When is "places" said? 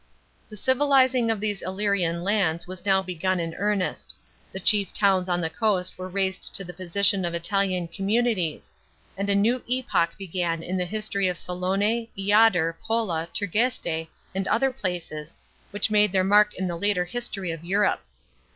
14.71-15.37